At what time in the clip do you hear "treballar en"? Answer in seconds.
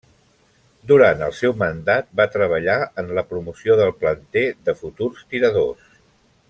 2.37-3.13